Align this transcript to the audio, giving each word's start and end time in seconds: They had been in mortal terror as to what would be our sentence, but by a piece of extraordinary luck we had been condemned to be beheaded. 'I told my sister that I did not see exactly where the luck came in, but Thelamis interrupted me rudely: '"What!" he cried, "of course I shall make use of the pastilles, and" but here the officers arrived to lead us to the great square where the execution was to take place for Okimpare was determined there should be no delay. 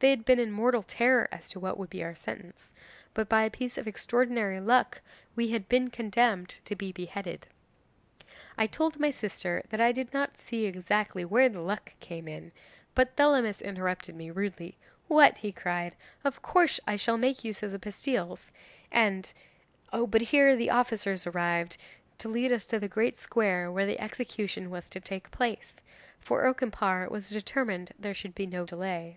They 0.00 0.10
had 0.10 0.26
been 0.26 0.38
in 0.38 0.52
mortal 0.52 0.82
terror 0.82 1.26
as 1.32 1.48
to 1.48 1.58
what 1.58 1.78
would 1.78 1.88
be 1.88 2.04
our 2.04 2.14
sentence, 2.14 2.74
but 3.14 3.26
by 3.30 3.44
a 3.44 3.50
piece 3.50 3.78
of 3.78 3.88
extraordinary 3.88 4.60
luck 4.60 5.00
we 5.34 5.48
had 5.52 5.66
been 5.70 5.88
condemned 5.88 6.58
to 6.66 6.76
be 6.76 6.92
beheaded. 6.92 7.46
'I 8.58 8.66
told 8.66 9.00
my 9.00 9.10
sister 9.10 9.62
that 9.70 9.80
I 9.80 9.90
did 9.92 10.12
not 10.12 10.36
see 10.38 10.66
exactly 10.66 11.24
where 11.24 11.48
the 11.48 11.62
luck 11.62 11.94
came 12.00 12.28
in, 12.28 12.52
but 12.94 13.16
Thelamis 13.16 13.62
interrupted 13.62 14.14
me 14.14 14.30
rudely: 14.30 14.76
'"What!" 15.08 15.38
he 15.38 15.50
cried, 15.52 15.96
"of 16.22 16.42
course 16.42 16.78
I 16.86 16.96
shall 16.96 17.16
make 17.16 17.42
use 17.42 17.62
of 17.62 17.72
the 17.72 17.78
pastilles, 17.78 18.52
and" 18.92 19.32
but 20.10 20.20
here 20.20 20.54
the 20.54 20.68
officers 20.68 21.26
arrived 21.26 21.78
to 22.18 22.28
lead 22.28 22.52
us 22.52 22.66
to 22.66 22.78
the 22.78 22.88
great 22.88 23.18
square 23.18 23.72
where 23.72 23.86
the 23.86 23.98
execution 23.98 24.68
was 24.68 24.90
to 24.90 25.00
take 25.00 25.30
place 25.30 25.80
for 26.20 26.44
Okimpare 26.44 27.08
was 27.10 27.30
determined 27.30 27.92
there 27.98 28.12
should 28.12 28.34
be 28.34 28.44
no 28.46 28.66
delay. 28.66 29.16